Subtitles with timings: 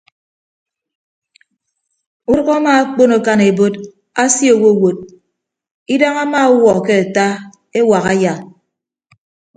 [2.31, 3.73] Udʌk ama akpon akan ebot
[4.23, 4.97] asie owowot
[5.93, 7.25] idañ ama ọwuọ ke ata
[7.79, 8.33] ewak aya.